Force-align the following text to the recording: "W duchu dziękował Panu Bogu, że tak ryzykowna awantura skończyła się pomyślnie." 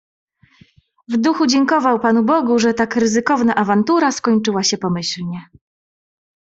"W 1.07 1.17
duchu 1.17 1.47
dziękował 1.47 1.99
Panu 1.99 2.23
Bogu, 2.23 2.59
że 2.59 2.73
tak 2.73 2.95
ryzykowna 2.95 3.55
awantura 3.55 4.11
skończyła 4.11 4.63
się 4.63 4.77
pomyślnie." 4.77 5.41